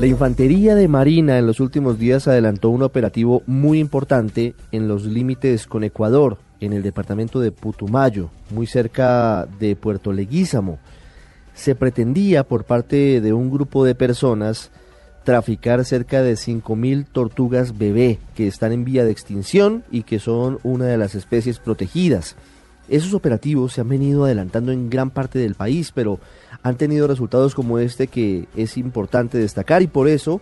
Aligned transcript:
La 0.00 0.06
Infantería 0.06 0.76
de 0.76 0.86
Marina 0.86 1.38
en 1.38 1.46
los 1.48 1.58
últimos 1.58 1.98
días 1.98 2.28
adelantó 2.28 2.70
un 2.70 2.84
operativo 2.84 3.42
muy 3.46 3.80
importante 3.80 4.54
en 4.70 4.86
los 4.86 5.04
límites 5.04 5.66
con 5.66 5.82
Ecuador, 5.82 6.38
en 6.60 6.72
el 6.72 6.84
departamento 6.84 7.40
de 7.40 7.50
Putumayo, 7.50 8.30
muy 8.50 8.68
cerca 8.68 9.48
de 9.58 9.74
Puerto 9.74 10.12
Leguízamo. 10.12 10.78
Se 11.52 11.74
pretendía 11.74 12.44
por 12.44 12.62
parte 12.62 13.20
de 13.20 13.32
un 13.32 13.50
grupo 13.50 13.84
de 13.84 13.96
personas 13.96 14.70
traficar 15.24 15.84
cerca 15.84 16.22
de 16.22 16.34
5.000 16.34 17.04
tortugas 17.10 17.76
bebé 17.76 18.20
que 18.36 18.46
están 18.46 18.70
en 18.70 18.84
vía 18.84 19.04
de 19.04 19.10
extinción 19.10 19.82
y 19.90 20.04
que 20.04 20.20
son 20.20 20.60
una 20.62 20.84
de 20.84 20.96
las 20.96 21.16
especies 21.16 21.58
protegidas. 21.58 22.36
Esos 22.88 23.14
operativos 23.14 23.72
se 23.72 23.80
han 23.80 23.88
venido 23.88 24.24
adelantando 24.24 24.72
en 24.72 24.88
gran 24.88 25.10
parte 25.10 25.38
del 25.38 25.54
país, 25.54 25.92
pero 25.92 26.18
han 26.62 26.76
tenido 26.76 27.06
resultados 27.06 27.54
como 27.54 27.78
este 27.78 28.06
que 28.06 28.46
es 28.56 28.76
importante 28.76 29.38
destacar 29.38 29.82
y 29.82 29.86
por 29.86 30.08
eso 30.08 30.40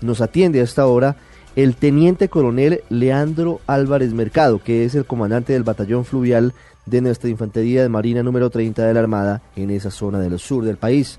nos 0.00 0.20
atiende 0.20 0.60
a 0.60 0.64
esta 0.64 0.86
hora 0.86 1.16
el 1.56 1.76
teniente 1.76 2.28
coronel 2.28 2.82
Leandro 2.90 3.60
Álvarez 3.66 4.12
Mercado, 4.12 4.60
que 4.62 4.84
es 4.84 4.94
el 4.94 5.04
comandante 5.04 5.52
del 5.52 5.62
batallón 5.62 6.04
fluvial 6.04 6.52
de 6.86 7.00
nuestra 7.00 7.30
Infantería 7.30 7.82
de 7.82 7.88
Marina 7.88 8.22
número 8.22 8.50
30 8.50 8.86
de 8.86 8.94
la 8.94 9.00
Armada 9.00 9.42
en 9.56 9.70
esa 9.70 9.90
zona 9.90 10.18
del 10.18 10.38
sur 10.38 10.64
del 10.64 10.76
país. 10.76 11.18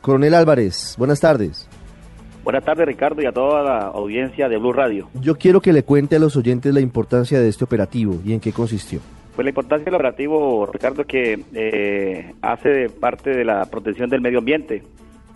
Coronel 0.00 0.34
Álvarez, 0.34 0.94
buenas 0.98 1.20
tardes. 1.20 1.68
Buenas 2.44 2.64
tardes 2.64 2.86
Ricardo 2.86 3.22
y 3.22 3.26
a 3.26 3.32
toda 3.32 3.62
la 3.62 3.78
audiencia 3.86 4.48
de 4.48 4.56
Blue 4.56 4.72
Radio. 4.72 5.08
Yo 5.20 5.36
quiero 5.36 5.60
que 5.60 5.72
le 5.72 5.84
cuente 5.84 6.16
a 6.16 6.18
los 6.18 6.36
oyentes 6.36 6.74
la 6.74 6.80
importancia 6.80 7.40
de 7.40 7.48
este 7.48 7.64
operativo 7.64 8.20
y 8.24 8.32
en 8.32 8.40
qué 8.40 8.52
consistió. 8.52 9.00
Pues 9.34 9.44
la 9.44 9.50
importancia 9.50 9.84
del 9.86 9.94
operativo, 9.94 10.66
Ricardo, 10.66 11.04
que 11.04 11.42
eh, 11.54 12.34
hace 12.42 12.90
parte 12.90 13.30
de 13.30 13.44
la 13.44 13.64
protección 13.64 14.10
del 14.10 14.20
medio 14.20 14.40
ambiente, 14.40 14.82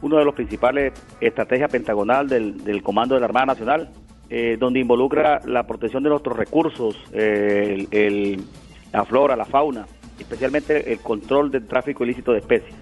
uno 0.02 0.19
de 0.19 0.25
los 0.25 0.34
principales 0.34 0.92
estrategias 1.20 1.70
pentagonal 1.70 2.28
del, 2.28 2.83
Comando 2.83 3.14
de 3.14 3.20
la 3.20 3.27
Armada 3.27 3.47
Nacional, 3.47 3.91
eh, 4.28 4.56
donde 4.58 4.80
involucra 4.80 5.41
la 5.47 5.67
protección 5.67 6.02
de 6.02 6.11
nuestros 6.11 6.36
recursos, 6.36 6.97
el, 7.12 8.44
la 8.92 9.05
flora, 9.05 9.34
la 9.34 9.47
fauna, 9.47 9.86
especialmente 10.19 10.92
el 10.92 10.98
control 11.00 11.50
del 11.50 11.67
tráfico 11.67 12.05
ilícito 12.05 12.33
de 12.33 12.39
especies. 12.39 12.74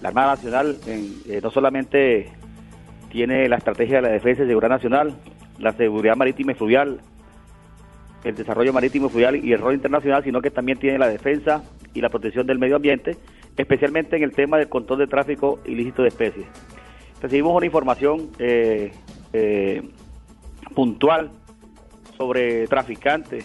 La 0.00 0.08
Armada 0.10 0.34
Nacional 0.34 0.78
eh, 0.86 1.40
no 1.42 1.50
solamente 1.50 2.30
tiene 3.10 3.48
la 3.48 3.56
estrategia 3.56 3.96
de 3.96 4.02
la 4.02 4.08
defensa 4.08 4.44
y 4.44 4.46
seguridad 4.46 4.70
nacional, 4.70 5.14
la 5.58 5.72
seguridad 5.72 6.16
marítima 6.16 6.52
y 6.52 6.54
fluvial, 6.54 7.00
el 8.24 8.34
desarrollo 8.34 8.72
marítimo 8.72 9.08
fluvial 9.08 9.44
y 9.44 9.52
el 9.52 9.60
rol 9.60 9.74
internacional, 9.74 10.24
sino 10.24 10.40
que 10.40 10.50
también 10.50 10.78
tiene 10.78 10.98
la 10.98 11.08
defensa 11.08 11.62
y 11.94 12.00
la 12.00 12.08
protección 12.08 12.46
del 12.46 12.58
medio 12.58 12.76
ambiente, 12.76 13.16
especialmente 13.56 14.16
en 14.16 14.22
el 14.22 14.32
tema 14.32 14.58
del 14.58 14.68
control 14.68 15.00
de 15.00 15.06
tráfico 15.06 15.60
ilícito 15.64 16.02
de 16.02 16.08
especies. 16.08 16.46
Recibimos 17.20 17.56
una 17.56 17.66
información 17.66 18.30
eh, 18.38 18.92
eh, 19.32 19.82
puntual 20.74 21.30
sobre 22.16 22.66
traficantes 22.66 23.44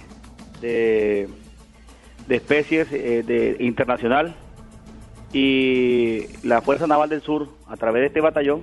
de, 0.61 1.27
especies 2.29 2.91
eh, 2.91 3.23
de 3.23 3.57
internacional 3.59 4.35
y 5.31 6.25
la 6.43 6.61
Fuerza 6.61 6.87
Naval 6.87 7.09
del 7.09 7.21
Sur, 7.21 7.49
a 7.67 7.75
través 7.77 8.01
de 8.01 8.07
este 8.07 8.21
batallón, 8.21 8.61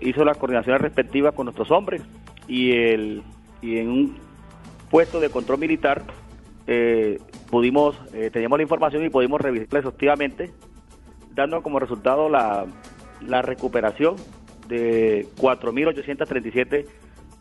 hizo 0.00 0.24
las 0.24 0.36
coordinaciones 0.36 0.82
respectivas 0.82 1.34
con 1.34 1.44
nuestros 1.44 1.70
hombres 1.70 2.02
y, 2.48 2.72
el, 2.72 3.22
y 3.62 3.76
en 3.76 3.88
un 3.88 4.27
puesto 4.90 5.20
de 5.20 5.30
control 5.30 5.58
militar 5.58 6.04
eh, 6.66 7.18
pudimos, 7.50 7.96
eh, 8.12 8.30
teníamos 8.30 8.58
la 8.58 8.62
información 8.62 9.04
y 9.04 9.08
pudimos 9.08 9.40
revisarla 9.40 9.78
exhaustivamente, 9.78 10.50
dando 11.34 11.62
como 11.62 11.78
resultado 11.78 12.28
la, 12.28 12.66
la 13.26 13.42
recuperación 13.42 14.16
de 14.68 15.26
4.837 15.38 16.84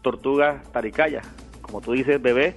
tortugas 0.01 0.63
taricayas, 0.71 1.27
como 1.61 1.81
tú 1.81 1.91
dices, 1.91 2.21
bebé. 2.21 2.55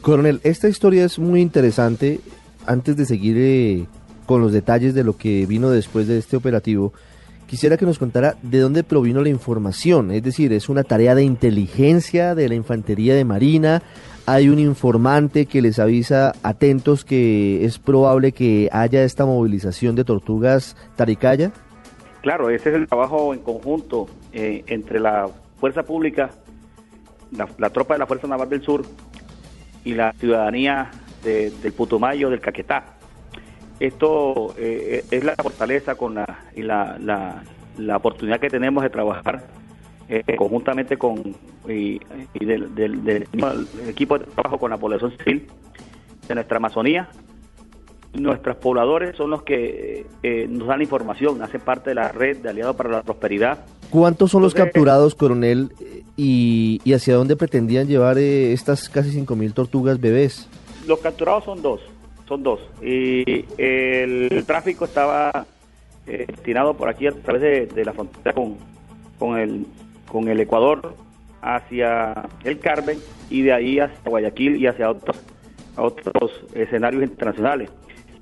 Coronel, 0.00 0.40
esta 0.42 0.68
historia 0.68 1.04
es 1.04 1.18
muy 1.18 1.42
interesante. 1.42 2.20
Antes 2.66 2.96
de 2.96 3.04
seguir 3.04 3.86
con 4.24 4.40
los 4.40 4.52
detalles 4.52 4.94
de 4.94 5.04
lo 5.04 5.16
que 5.16 5.46
vino 5.46 5.70
después 5.70 6.08
de 6.08 6.18
este 6.18 6.36
operativo, 6.36 6.92
quisiera 7.46 7.76
que 7.76 7.84
nos 7.86 7.98
contara 7.98 8.36
de 8.42 8.58
dónde 8.58 8.82
provino 8.84 9.20
la 9.22 9.28
información. 9.28 10.10
Es 10.10 10.22
decir, 10.22 10.52
¿es 10.52 10.68
una 10.68 10.82
tarea 10.82 11.14
de 11.14 11.24
inteligencia 11.24 12.34
de 12.34 12.48
la 12.48 12.54
Infantería 12.54 13.14
de 13.14 13.24
Marina? 13.24 13.82
¿Hay 14.26 14.48
un 14.48 14.58
informante 14.58 15.46
que 15.46 15.62
les 15.62 15.78
avisa 15.78 16.32
atentos 16.42 17.04
que 17.04 17.64
es 17.64 17.78
probable 17.78 18.32
que 18.32 18.68
haya 18.72 19.04
esta 19.04 19.24
movilización 19.24 19.94
de 19.94 20.04
tortugas 20.04 20.76
taricaya? 20.96 21.52
Claro, 22.22 22.50
ese 22.50 22.70
es 22.70 22.74
el 22.74 22.88
trabajo 22.88 23.32
en 23.32 23.40
conjunto 23.40 24.08
eh, 24.32 24.64
entre 24.66 24.98
la 24.98 25.28
Fuerza 25.58 25.84
Pública, 25.84 26.30
la, 27.30 27.70
tropa 27.70 27.94
de 27.94 27.98
la 27.98 28.06
Fuerza 28.06 28.26
Naval 28.26 28.48
del 28.48 28.62
Sur 28.62 28.84
y 29.84 29.94
la 29.94 30.12
ciudadanía 30.12 30.90
del 31.22 31.72
Putumayo, 31.72 32.30
del 32.30 32.40
Caquetá 32.40 32.96
esto 33.80 34.54
eh, 34.58 35.04
es 35.10 35.24
la 35.24 35.34
fortaleza 35.34 35.96
con 35.96 36.14
la, 36.14 36.44
y 36.54 36.62
la, 36.62 37.42
oportunidad 37.94 38.40
que 38.40 38.48
tenemos 38.48 38.82
de 38.82 38.90
trabajar 38.90 39.44
eh, 40.08 40.36
conjuntamente 40.36 40.96
con 40.96 41.34
y, 41.68 41.98
del, 42.34 43.26
equipo 43.88 44.18
de 44.18 44.24
trabajo 44.26 44.58
con 44.58 44.70
la 44.70 44.78
población 44.78 45.12
civil 45.18 45.46
de 46.28 46.34
nuestra 46.34 46.58
Amazonía. 46.58 47.08
Nuestros 48.14 48.56
pobladores 48.56 49.14
son 49.16 49.30
los 49.30 49.42
que 49.42 50.06
eh, 50.22 50.46
nos 50.48 50.68
dan 50.68 50.80
información, 50.80 51.42
hacen 51.42 51.60
parte 51.60 51.90
de 51.90 51.96
la 51.96 52.12
red 52.12 52.38
de 52.38 52.48
Aliados 52.48 52.74
para 52.76 52.90
la 52.90 53.02
Prosperidad. 53.02 53.66
¿Cuántos 53.90 54.30
son 54.30 54.42
los 54.42 54.54
capturados, 54.54 55.14
coronel, 55.14 55.72
y, 56.16 56.80
y 56.82 56.92
hacia 56.94 57.14
dónde 57.14 57.36
pretendían 57.36 57.86
llevar 57.86 58.18
estas 58.18 58.88
casi 58.88 59.20
5.000 59.20 59.52
tortugas 59.52 60.00
bebés? 60.00 60.48
Los 60.86 61.00
capturados 61.00 61.44
son 61.44 61.60
dos 61.60 61.82
son 62.26 62.42
dos. 62.42 62.60
Y 62.82 63.44
el, 63.58 64.44
tráfico 64.46 64.84
estaba 64.84 65.46
eh, 66.06 66.24
destinado 66.28 66.74
por 66.74 66.88
aquí 66.88 67.06
a 67.06 67.12
través 67.12 67.74
de, 67.74 67.84
la 67.84 67.92
frontera 67.92 68.34
con, 68.34 68.56
con, 69.18 69.38
el, 69.38 69.66
con 70.10 70.28
el 70.28 70.40
Ecuador 70.40 70.94
hacia 71.42 72.28
el 72.44 72.58
Carmen 72.58 72.98
y 73.30 73.42
de 73.42 73.52
ahí 73.52 73.78
hacia 73.78 73.98
Guayaquil 74.04 74.56
y 74.56 74.66
hacia 74.66 74.90
otros, 74.90 75.16
otros 75.76 76.44
escenarios 76.54 77.02
internacionales. 77.02 77.70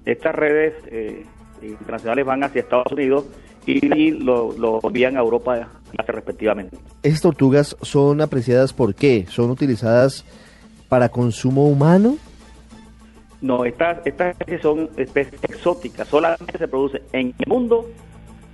Estas 0.05 0.35
redes 0.35 0.75
eh, 0.87 1.25
internacionales 1.63 2.27
van 2.27 2.45
hacia 2.45 2.61
Estados 2.61 2.93
Unidos 2.93 3.25
y, 3.67 4.11
lo, 4.11 4.53
lo 4.59 4.81
envían 4.83 5.17
a 5.17 5.21
Europa 5.21 5.69
respectivamente. 6.07 6.77
¿Estas 7.03 7.23
tortugas 7.23 7.77
son 7.81 8.21
apreciadas 8.21 8.73
por 8.73 8.95
qué? 8.95 9.27
¿Son 9.29 9.51
utilizadas 9.51 10.25
para 10.89 11.09
consumo 11.09 11.67
humano? 11.67 12.17
No, 13.41 13.65
estas, 13.65 14.07
estas 14.07 14.33
especies 14.33 14.63
son 14.63 14.89
especies 14.97 15.43
exóticas, 15.45 16.09
solamente 16.09 16.57
se 16.57 16.67
producen 16.67 17.03
en 17.13 17.35
el 17.39 17.47
mundo, 17.47 17.91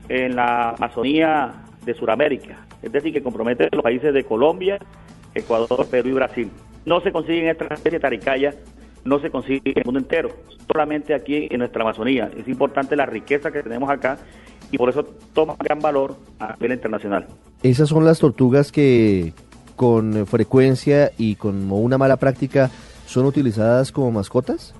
en 0.08 0.34
la 0.34 0.70
Amazonía 0.70 1.54
de 1.84 1.94
Sudamérica, 1.94 2.58
es 2.82 2.92
decir, 2.92 3.12
que 3.12 3.22
compromete 3.22 3.68
los 3.72 3.82
países 3.82 4.12
de 4.12 4.24
Colombia, 4.24 4.78
Ecuador, 5.34 5.86
Perú 5.86 6.10
y 6.10 6.12
Brasil. 6.12 6.50
No 6.84 7.00
se 7.00 7.12
consiguen 7.12 7.48
estas 7.48 7.72
especies 7.72 8.00
taricaya, 8.00 8.54
no 9.04 9.20
se 9.20 9.30
consigue 9.30 9.62
en 9.64 9.78
el 9.78 9.84
mundo 9.84 10.00
entero, 10.00 10.30
solamente 10.66 11.14
aquí 11.14 11.48
en 11.50 11.58
nuestra 11.58 11.82
Amazonía. 11.82 12.30
Es 12.36 12.48
importante 12.48 12.96
la 12.96 13.06
riqueza 13.06 13.50
que 13.50 13.62
tenemos 13.62 13.90
acá 13.90 14.18
y 14.70 14.78
por 14.78 14.88
eso 14.88 15.04
toma 15.32 15.56
gran 15.58 15.80
valor 15.80 16.16
a 16.38 16.54
nivel 16.54 16.72
internacional. 16.72 17.26
Esas 17.62 17.88
son 17.88 18.04
las 18.04 18.18
tortugas 18.18 18.72
que 18.72 19.32
con 19.76 20.26
frecuencia 20.26 21.10
y 21.16 21.36
con 21.36 21.72
una 21.72 21.96
mala 21.96 22.18
práctica 22.18 22.70
son 23.06 23.24
utilizadas 23.24 23.92
como 23.92 24.12
mascotas? 24.12 24.74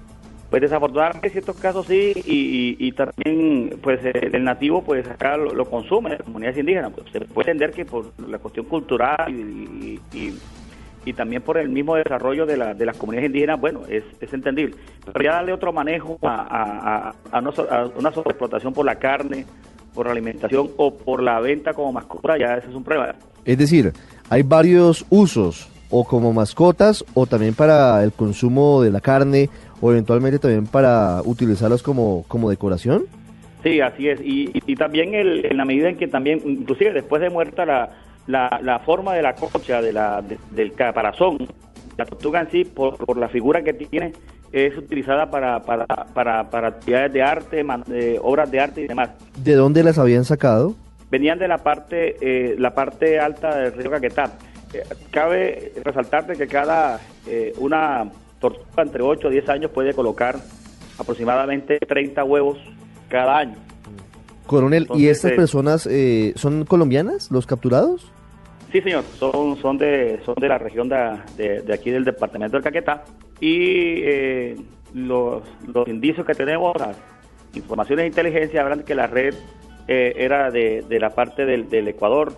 Pues 0.50 0.62
desafortunadamente 0.62 1.28
en 1.28 1.32
ciertos 1.32 1.56
casos 1.56 1.86
sí 1.86 2.12
y, 2.26 2.92
también 2.92 3.78
pues 3.80 4.00
el 4.04 4.42
nativo 4.42 4.82
pues 4.82 5.08
acá 5.08 5.36
lo, 5.36 5.64
consume, 5.64 6.10
las 6.10 6.22
comunidades 6.22 6.58
indígenas. 6.58 6.92
Pues, 6.92 7.06
se 7.12 7.20
puede 7.20 7.52
entender 7.52 7.72
que 7.72 7.84
por 7.84 8.12
la 8.28 8.38
cuestión 8.38 8.66
cultural 8.66 9.32
y, 9.32 10.00
y, 10.12 11.12
también 11.12 11.42
por 11.42 11.58
el 11.58 11.68
mismo 11.68 11.96
desarrollo 11.96 12.46
de, 12.46 12.56
la, 12.56 12.74
de 12.74 12.86
las 12.86 12.96
comunidades 12.96 13.28
indígenas, 13.28 13.60
bueno, 13.60 13.82
es, 13.88 14.04
es 14.20 14.32
entendible. 14.32 14.76
Pero 15.12 15.24
ya 15.24 15.32
darle 15.32 15.52
otro 15.52 15.72
manejo 15.72 16.18
a, 16.22 17.14
a, 17.32 17.38
a, 17.38 17.86
una 17.96 18.12
sobreexplotación 18.12 18.72
por 18.72 18.84
la 18.84 18.96
carne 18.96 19.46
por 19.94 20.06
la 20.06 20.12
alimentación 20.12 20.70
o 20.76 20.94
por 20.94 21.22
la 21.22 21.40
venta 21.40 21.72
como 21.72 21.92
mascota, 21.92 22.38
ya 22.38 22.54
ese 22.56 22.68
es 22.68 22.74
un 22.74 22.84
problema. 22.84 23.14
Es 23.44 23.58
decir, 23.58 23.92
hay 24.28 24.42
varios 24.42 25.04
usos, 25.10 25.68
o 25.90 26.04
como 26.04 26.32
mascotas, 26.32 27.04
o 27.14 27.26
también 27.26 27.54
para 27.54 28.02
el 28.04 28.12
consumo 28.12 28.82
de 28.82 28.90
la 28.90 29.00
carne, 29.00 29.50
o 29.80 29.90
eventualmente 29.90 30.38
también 30.38 30.66
para 30.66 31.20
utilizarlos 31.24 31.82
como, 31.82 32.24
como 32.28 32.48
decoración. 32.50 33.04
Sí, 33.62 33.80
así 33.80 34.08
es. 34.08 34.20
Y, 34.20 34.50
y, 34.66 34.76
también 34.76 35.14
el, 35.14 35.44
en 35.44 35.56
la 35.56 35.64
medida 35.64 35.88
en 35.88 35.96
que 35.96 36.08
también, 36.08 36.40
inclusive 36.44 36.92
después 36.92 37.20
de 37.20 37.28
muerta, 37.28 37.66
la, 37.66 37.90
la, 38.26 38.60
la 38.62 38.78
forma 38.78 39.14
de 39.14 39.22
la 39.22 39.34
concha, 39.34 39.82
de 39.82 39.92
la, 39.92 40.22
del 40.50 40.72
caparazón, 40.72 41.46
la 41.98 42.06
tortuga 42.06 42.40
en 42.40 42.50
sí, 42.50 42.64
por, 42.64 42.96
por 42.96 43.18
la 43.18 43.28
figura 43.28 43.62
que 43.62 43.74
tiene, 43.74 44.12
es 44.52 44.76
utilizada 44.76 45.30
para, 45.30 45.60
para, 45.62 45.86
para, 45.86 46.48
para 46.50 46.68
actividades 46.68 47.12
de 47.12 47.22
arte, 47.22 47.64
obras 48.22 48.50
de 48.50 48.60
arte 48.60 48.80
y 48.82 48.86
demás. 48.88 49.10
¿De 49.36 49.54
dónde 49.54 49.82
las 49.82 49.98
habían 49.98 50.24
sacado? 50.24 50.74
Venían 51.10 51.38
de 51.38 51.48
la 51.48 51.58
parte, 51.58 52.16
eh, 52.20 52.56
la 52.58 52.74
parte 52.74 53.18
alta 53.18 53.56
del 53.56 53.72
río 53.72 53.90
Caquetá. 53.90 54.32
Eh, 54.72 54.82
cabe 55.10 55.72
resaltarte 55.82 56.34
que 56.34 56.46
cada 56.46 57.00
eh, 57.26 57.52
una 57.58 58.10
tortuga 58.40 58.82
entre 58.82 59.02
8 59.02 59.28
a 59.28 59.30
10 59.30 59.48
años 59.48 59.70
puede 59.70 59.94
colocar 59.94 60.36
aproximadamente 60.98 61.78
30 61.78 62.24
huevos 62.24 62.58
cada 63.08 63.38
año. 63.38 63.56
Coronel, 64.46 64.88
¿y 64.94 65.08
estas 65.08 65.32
personas 65.32 65.88
son 66.34 66.64
colombianas, 66.64 67.30
los 67.30 67.46
capturados? 67.46 68.10
Sí, 68.72 68.80
señor, 68.82 69.02
son, 69.18 69.56
son, 69.60 69.78
de, 69.78 70.20
son 70.24 70.36
de 70.36 70.48
la 70.48 70.58
región 70.58 70.88
de, 70.88 71.62
de, 71.62 71.74
aquí 71.74 71.90
del 71.90 72.04
departamento 72.04 72.56
del 72.56 72.62
Caquetá 72.62 73.02
y 73.40 74.02
eh, 74.02 74.56
los, 74.94 75.42
los 75.66 75.88
indicios 75.88 76.24
que 76.24 76.34
tenemos, 76.34 76.76
las 76.78 76.96
informaciones 77.54 78.04
de 78.04 78.06
inteligencia 78.08 78.62
hablan 78.62 78.84
que 78.84 78.94
la 78.94 79.08
red 79.08 79.34
eh, 79.88 80.12
era 80.16 80.52
de, 80.52 80.84
de, 80.88 81.00
la 81.00 81.10
parte 81.10 81.46
del, 81.46 81.68
del 81.68 81.88
Ecuador, 81.88 82.32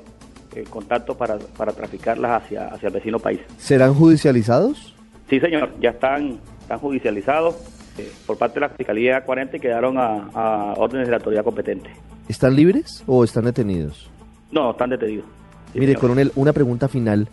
el 0.54 0.68
contacto 0.68 1.16
para, 1.16 1.38
para 1.38 1.72
traficarlas 1.72 2.42
hacia, 2.42 2.68
hacia 2.68 2.88
el 2.88 2.94
vecino 2.94 3.18
país. 3.18 3.40
¿Serán 3.58 3.94
judicializados? 3.94 4.94
Sí, 5.28 5.40
señor, 5.40 5.70
ya 5.80 5.90
están, 5.90 6.38
están 6.60 6.78
judicializados 6.78 7.56
eh, 7.98 8.10
por 8.26 8.38
parte 8.38 8.54
de 8.54 8.60
la 8.60 8.68
Fiscalía 8.70 9.24
40 9.24 9.56
y 9.56 9.60
quedaron 9.60 9.98
a, 9.98 10.28
a 10.34 10.74
órdenes 10.76 11.06
de 11.06 11.12
la 11.12 11.16
autoridad 11.18 11.44
competente. 11.44 11.90
¿Están 12.28 12.56
libres 12.56 13.04
o 13.06 13.24
están 13.24 13.44
detenidos? 13.44 14.10
No, 14.50 14.72
están 14.72 14.90
detenidos. 14.90 15.26
Mire, 15.74 15.94
coronel, 15.94 16.32
una 16.36 16.52
pregunta 16.52 16.88
final. 16.88 17.28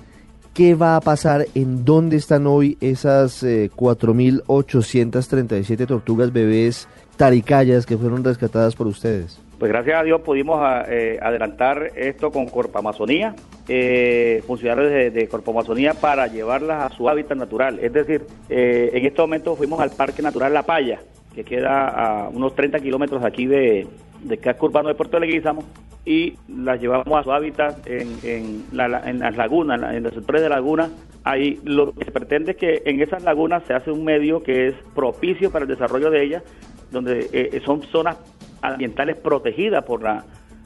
¿Qué 0.54 0.75
va 0.75 0.95
a 0.95 1.01
pasar? 1.01 1.45
¿En 1.56 1.83
dónde 1.86 2.18
están 2.18 2.45
hoy 2.48 2.77
esas 2.81 3.44
eh, 3.44 3.69
4.837 3.75 5.86
tortugas 5.86 6.33
bebés 6.33 6.88
taricayas 7.18 7.86
que 7.86 7.98
fueron 7.98 8.24
rescatadas 8.24 8.75
por 8.75 8.88
ustedes? 8.88 9.39
Pues 9.59 9.73
gracias 9.73 10.00
a 10.00 10.03
Dios 10.03 10.21
pudimos 10.21 10.57
eh, 10.88 11.19
adelantar 11.21 11.91
esto 11.97 12.31
con 12.31 12.45
Corpo 12.45 12.79
Amazonía, 12.79 13.35
eh, 13.67 14.41
funcionarios 14.47 14.89
de, 14.89 15.11
de 15.11 15.27
Corpo 15.27 15.51
Amazonía 15.51 15.94
para 15.95 16.27
llevarlas 16.27 16.85
a 16.85 16.95
su 16.95 17.09
hábitat 17.09 17.38
natural. 17.38 17.77
Es 17.79 17.91
decir, 17.91 18.25
eh, 18.47 18.89
en 18.94 19.06
este 19.06 19.19
momento 19.19 19.57
fuimos 19.57 19.81
al 19.81 19.89
Parque 19.89 20.21
Natural 20.21 20.53
La 20.53 20.63
Paya, 20.63 21.01
que 21.35 21.44
queda 21.44 21.89
a 21.89 22.29
unos 22.29 22.56
30 22.56 22.79
kilómetros 22.79 23.21
aquí 23.25 23.47
de, 23.47 23.85
de 24.23 24.38
casco 24.38 24.67
urbano 24.67 24.88
de 24.88 24.95
Puerto 24.95 25.19
Leguízamo 25.19 25.65
y 26.05 26.38
las 26.47 26.79
llevamos 26.79 27.19
a 27.19 27.23
su 27.23 27.33
hábitat 27.33 27.85
en, 27.85 28.17
en, 28.23 28.63
la, 28.71 29.01
en 29.09 29.19
las 29.19 29.35
lagunas, 29.35 29.94
en 29.94 30.03
los 30.03 30.13
sectores 30.13 30.41
de 30.41 30.47
laguna. 30.47 30.89
Ahí 31.25 31.59
lo 31.65 31.91
que 31.91 32.05
se 32.05 32.12
pretende 32.12 32.51
es 32.51 32.57
que 32.57 32.81
en 32.85 33.01
esas 33.01 33.23
lagunas 33.23 33.63
se 33.67 33.73
hace 33.73 33.91
un 33.91 34.05
medio 34.05 34.41
que 34.41 34.67
es 34.67 34.75
propicio 34.95 35.51
para 35.51 35.63
el 35.63 35.69
desarrollo 35.69 36.09
de 36.09 36.23
ellas, 36.23 36.44
donde 36.91 37.29
eh, 37.33 37.62
son 37.65 37.83
zonas 37.83 38.17
ambientales 38.61 39.17
protegidas 39.17 39.83
por 39.83 40.01
la, 40.01 40.23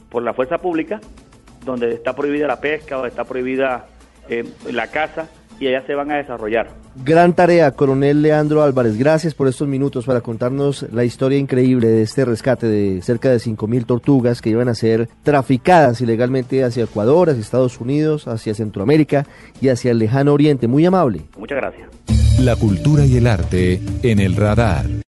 por 0.09 0.23
la 0.23 0.33
fuerza 0.33 0.57
pública, 0.57 0.99
donde 1.65 1.93
está 1.93 2.15
prohibida 2.15 2.47
la 2.47 2.59
pesca 2.59 2.99
o 2.99 3.05
está 3.05 3.23
prohibida 3.23 3.85
eh, 4.29 4.45
la 4.71 4.87
caza 4.87 5.27
y 5.59 5.67
allá 5.67 5.85
se 5.85 5.95
van 5.95 6.11
a 6.11 6.17
desarrollar. 6.17 6.67
Gran 7.03 7.33
tarea, 7.33 7.71
coronel 7.71 8.21
Leandro 8.21 8.63
Álvarez. 8.63 8.97
Gracias 8.97 9.33
por 9.33 9.47
estos 9.47 9.67
minutos 9.67 10.05
para 10.05 10.21
contarnos 10.21 10.85
la 10.91 11.03
historia 11.03 11.37
increíble 11.37 11.87
de 11.87 12.01
este 12.01 12.25
rescate 12.25 12.67
de 12.67 13.01
cerca 13.01 13.29
de 13.29 13.37
5.000 13.37 13.85
tortugas 13.85 14.41
que 14.41 14.49
iban 14.49 14.69
a 14.69 14.75
ser 14.75 15.07
traficadas 15.23 16.01
ilegalmente 16.01 16.63
hacia 16.63 16.83
Ecuador, 16.83 17.29
hacia 17.29 17.41
Estados 17.41 17.79
Unidos, 17.79 18.27
hacia 18.27 18.53
Centroamérica 18.53 19.25
y 19.61 19.69
hacia 19.69 19.91
el 19.91 19.99
lejano 19.99 20.33
oriente. 20.33 20.67
Muy 20.67 20.85
amable. 20.85 21.21
Muchas 21.37 21.57
gracias. 21.57 21.89
La 22.39 22.55
cultura 22.55 23.05
y 23.05 23.17
el 23.17 23.27
arte 23.27 23.79
en 24.03 24.19
el 24.19 24.35
radar. 24.35 25.03